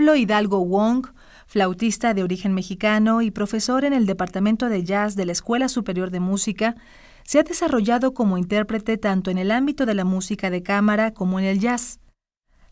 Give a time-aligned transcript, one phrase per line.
[0.00, 1.08] Pablo Hidalgo Wong,
[1.46, 6.10] flautista de origen mexicano y profesor en el Departamento de Jazz de la Escuela Superior
[6.10, 6.74] de Música,
[7.22, 11.38] se ha desarrollado como intérprete tanto en el ámbito de la música de cámara como
[11.38, 12.00] en el jazz.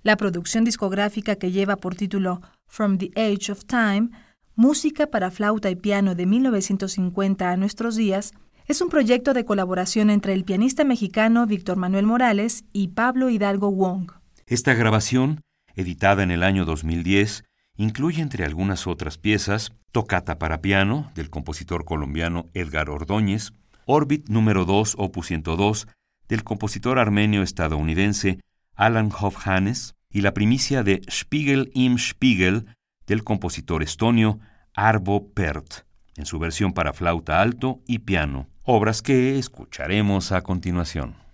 [0.02, 4.08] La producción discográfica que lleva por título From the Age of Time,
[4.54, 8.32] música para flauta y piano de 1950 a nuestros días,
[8.64, 13.70] es un proyecto de colaboración entre el pianista mexicano Víctor Manuel Morales y Pablo Hidalgo
[13.70, 14.12] Wong.
[14.46, 15.42] Esta grabación,
[15.78, 17.44] editada en el año 2010,
[17.76, 23.52] incluye entre algunas otras piezas Tocata para piano del compositor colombiano Edgar Ordóñez,
[23.86, 25.86] Orbit número 2 opus 102
[26.28, 28.40] del compositor armenio-estadounidense
[28.74, 32.66] Alan Hofhannes y la primicia de Spiegel im Spiegel
[33.06, 34.40] del compositor estonio
[34.74, 35.86] Arvo Pärt,
[36.16, 41.27] en su versión para flauta alto y piano, obras que escucharemos a continuación.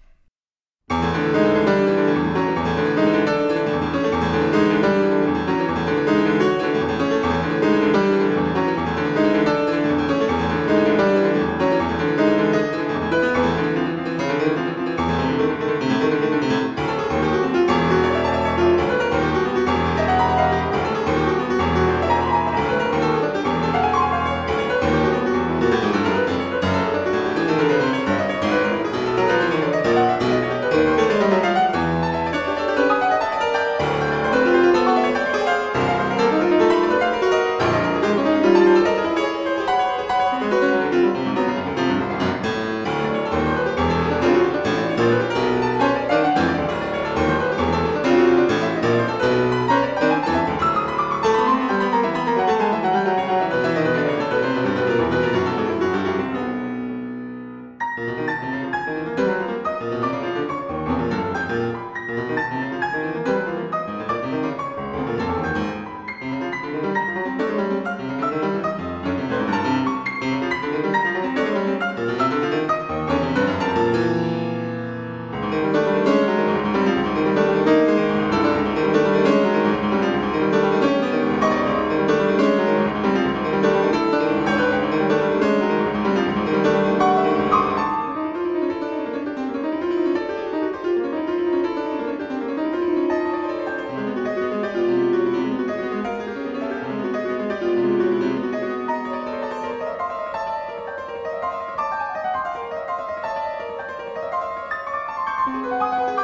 [105.47, 106.24] Música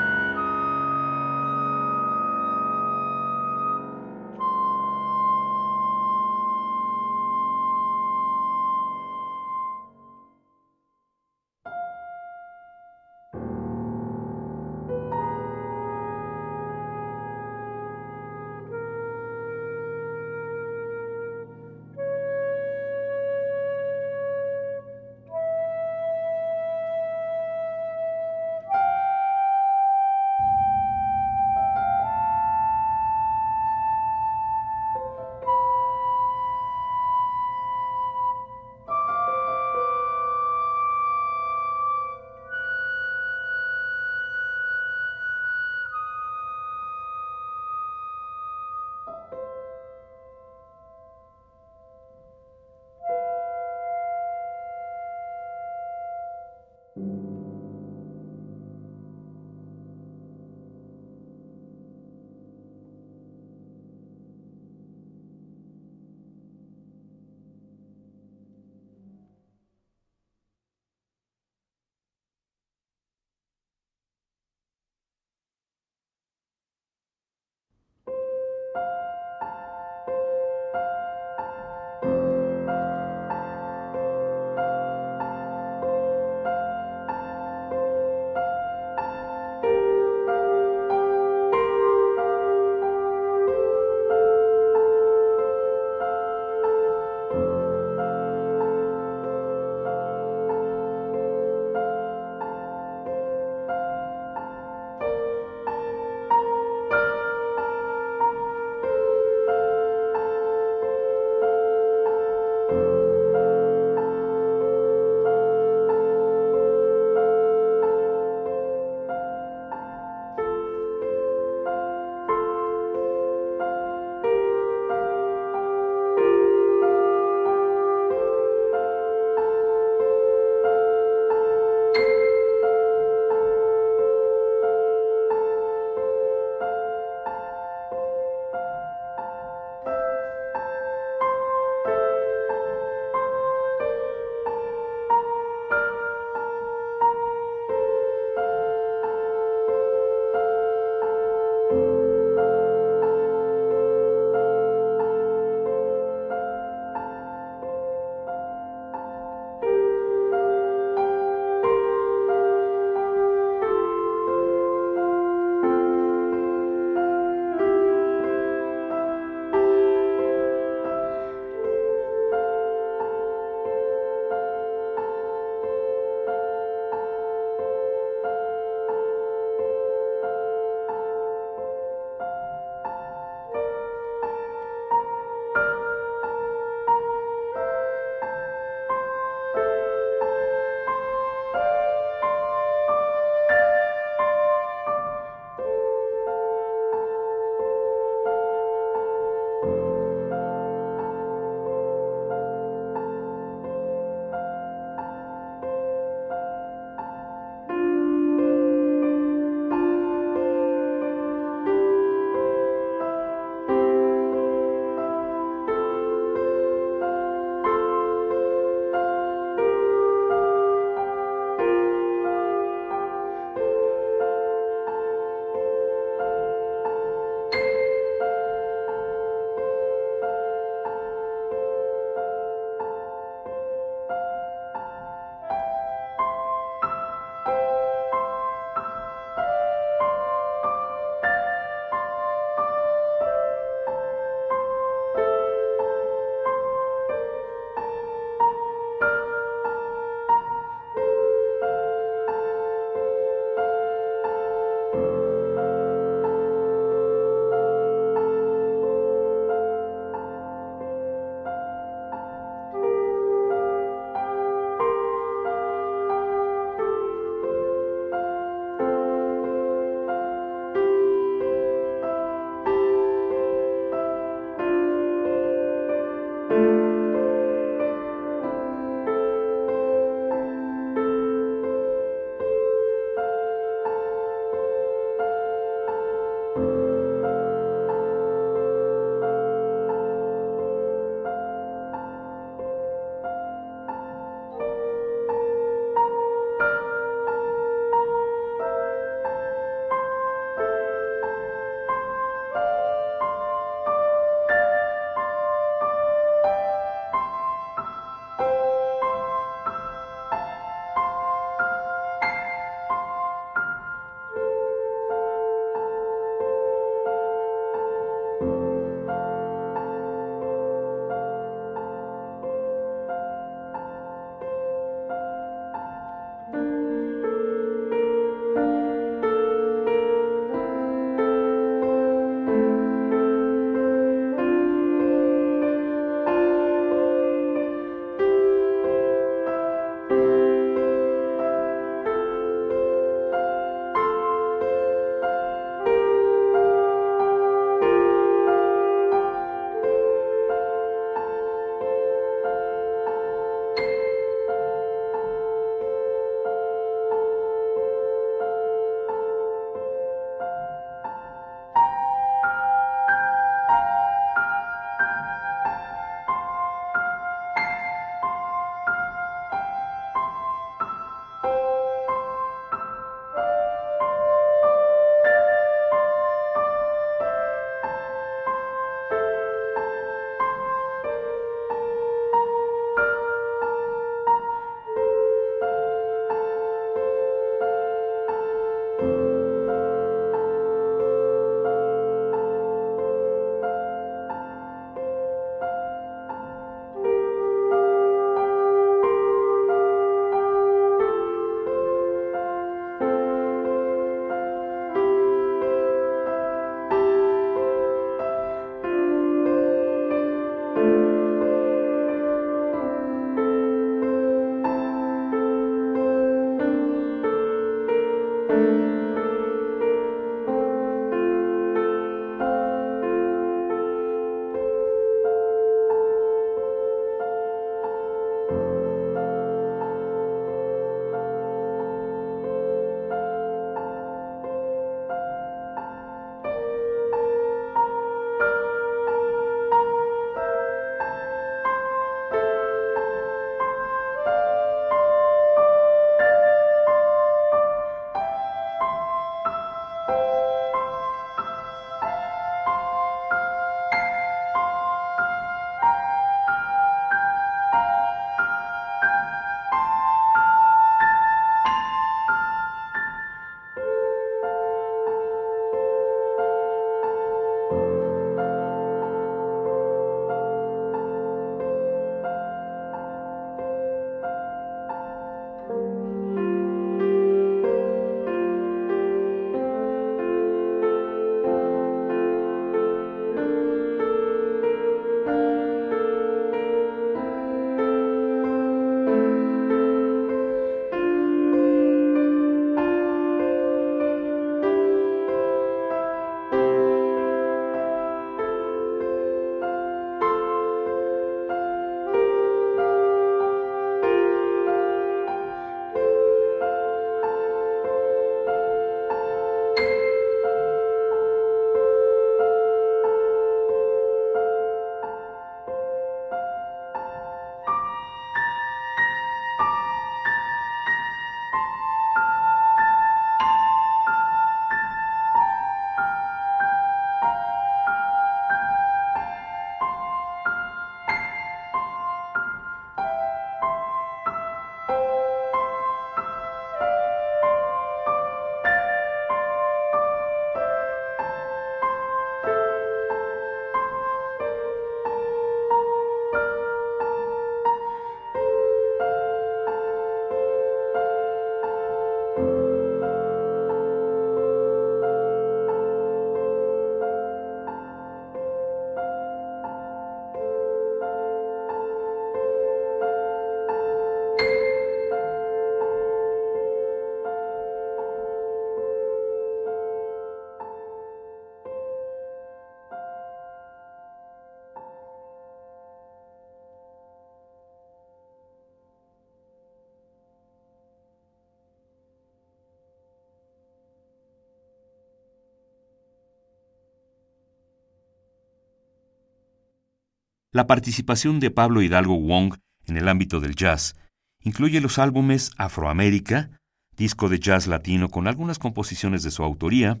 [590.50, 592.54] La participación de Pablo Hidalgo Wong
[592.86, 593.96] en el ámbito del jazz
[594.40, 596.50] incluye los álbumes Afroamérica,
[596.96, 600.00] disco de jazz latino con algunas composiciones de su autoría,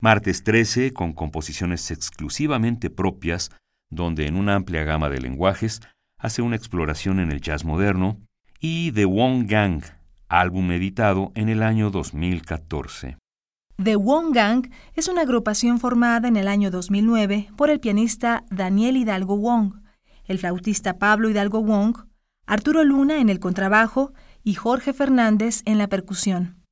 [0.00, 3.50] Martes 13 con composiciones exclusivamente propias,
[3.90, 5.82] donde en una amplia gama de lenguajes
[6.16, 8.18] hace una exploración en el jazz moderno,
[8.60, 9.82] y The Wong Gang,
[10.26, 13.18] álbum editado en el año 2014.
[13.82, 18.96] The Wong Gang es una agrupación formada en el año 2009 por el pianista Daniel
[18.96, 19.81] Hidalgo Wong,
[20.26, 21.96] el flautista Pablo Hidalgo Wong,
[22.46, 26.62] Arturo Luna en el contrabajo y Jorge Fernández en la percusión.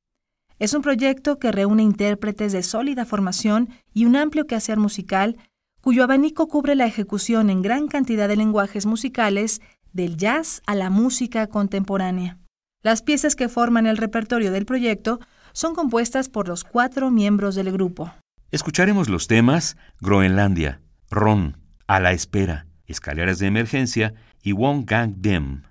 [0.59, 5.37] Es un proyecto que reúne intérpretes de sólida formación y un amplio quehacer musical,
[5.81, 9.61] cuyo abanico cubre la ejecución en gran cantidad de lenguajes musicales,
[9.91, 12.37] del jazz a la música contemporánea.
[12.83, 15.19] Las piezas que forman el repertorio del proyecto
[15.53, 18.11] son compuestas por los cuatro miembros del grupo.
[18.51, 25.63] Escucharemos los temas Groenlandia, Ron, A la Espera, Escaleras de Emergencia y Wong Gang Dem.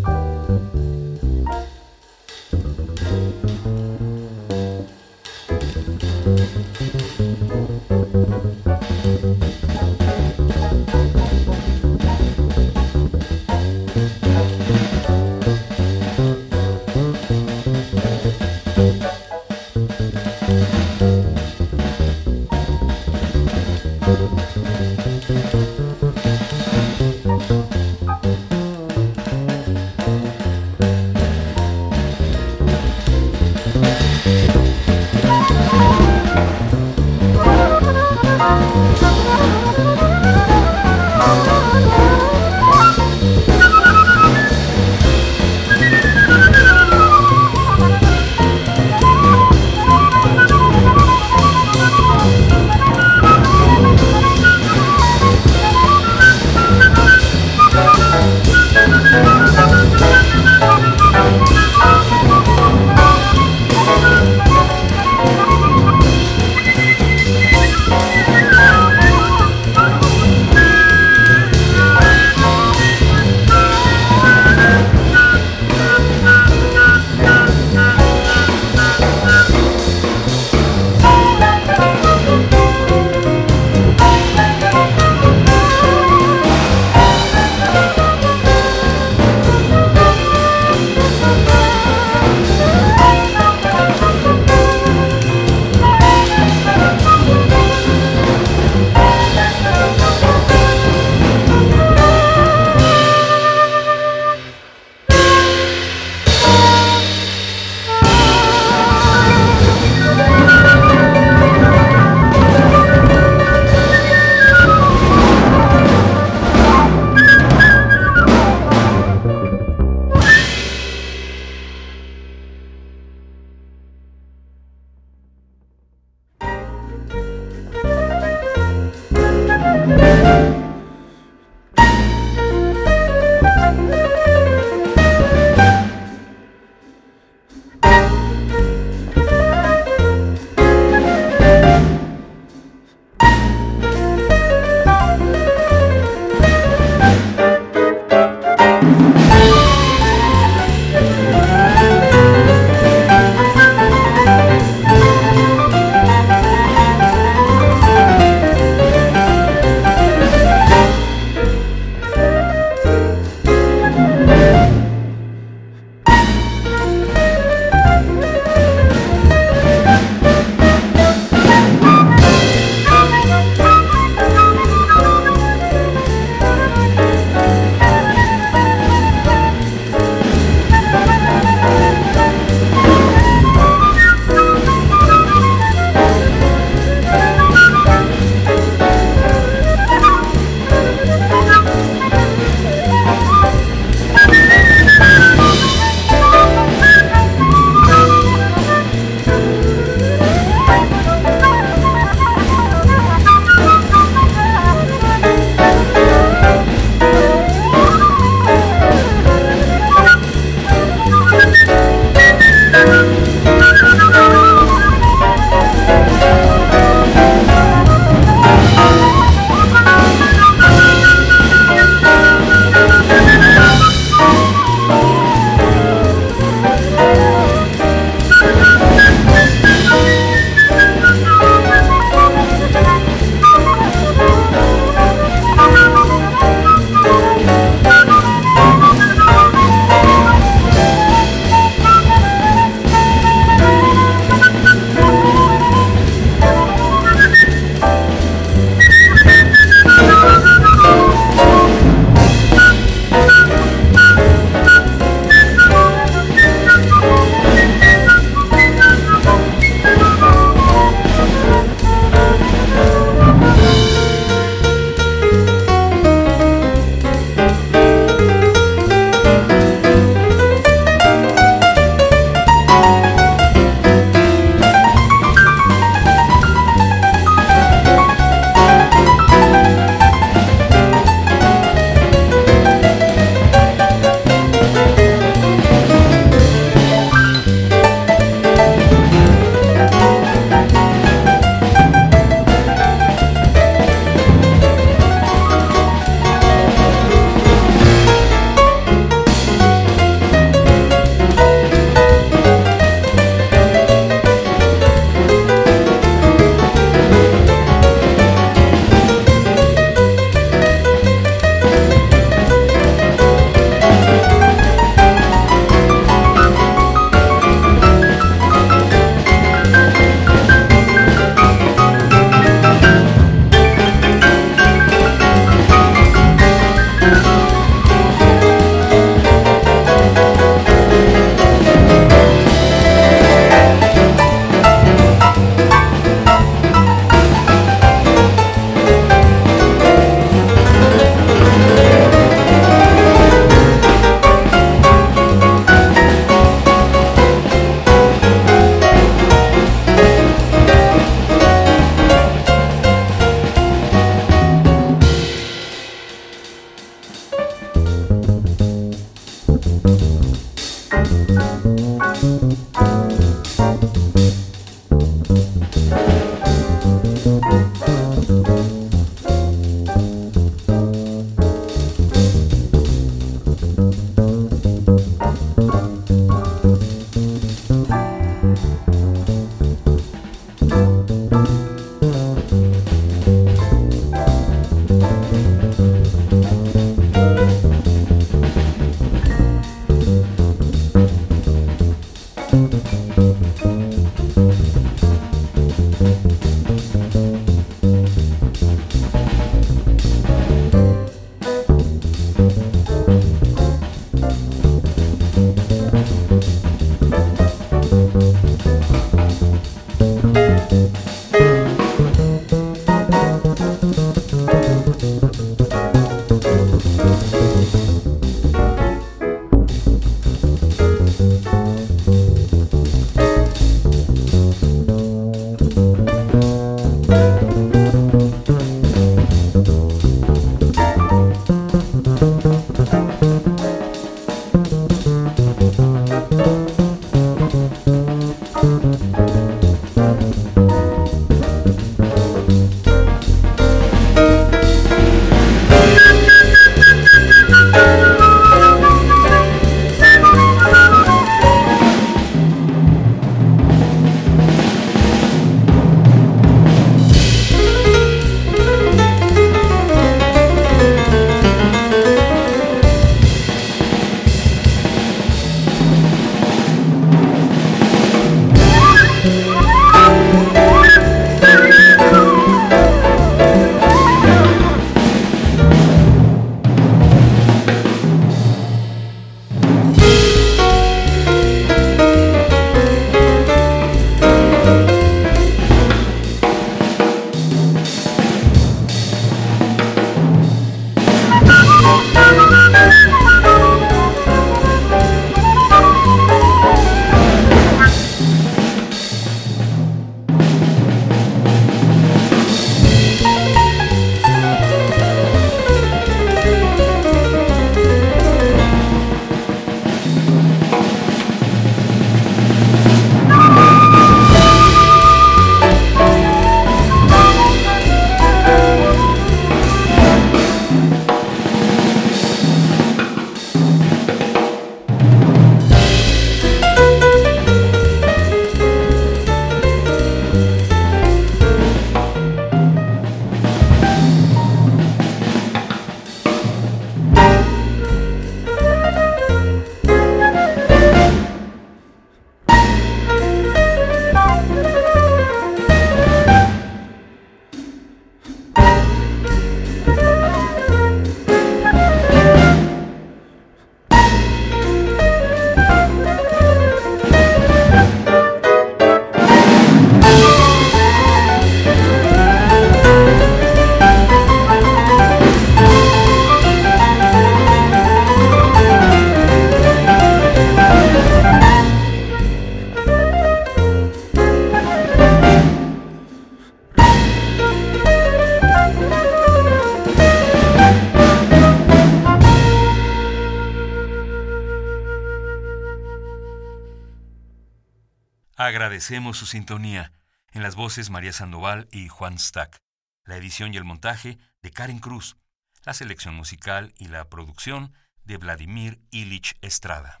[588.80, 589.92] Agradecemos su sintonía.
[590.32, 592.56] En las voces María Sandoval y Juan Stack,
[593.04, 595.18] la edición y el montaje de Karen Cruz,
[595.66, 597.74] la selección musical y la producción
[598.04, 600.00] de Vladimir Ilich Estrada.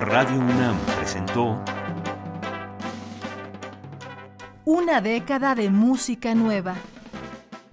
[0.00, 1.64] Radio UNAM presentó
[4.66, 6.76] Una década de música nueva